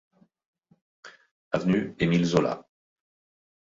Avenue 1.51 1.93
Émile 1.99 2.25
Zola 2.25 2.65